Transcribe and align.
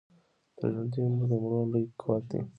تر 0.57 0.67
ژوندیو 0.73 1.07
مو 1.15 1.23
د 1.29 1.33
مړو 1.43 1.61
لوی 1.71 1.85
قوت 1.99 2.23
دی 2.29 2.39